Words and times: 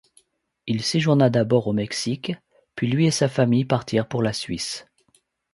Il 0.65 0.81
séjourna 0.81 1.29
d'abord 1.29 1.67
au 1.67 1.73
Mexique, 1.73 2.33
puis 2.73 2.87
lui 2.87 3.05
et 3.05 3.11
sa 3.11 3.29
famille 3.29 3.65
partirent 3.65 4.07
pour 4.07 4.23
la 4.23 4.33
Suisse. 4.33 4.87